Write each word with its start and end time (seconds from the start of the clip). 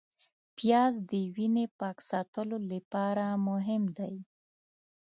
پیاز 0.57 0.93
د 1.11 1.11
وینې 1.35 1.65
پاک 1.79 1.97
ساتلو 2.09 2.57
لپاره 2.71 3.25
مهم 3.47 3.83
دی 3.97 4.15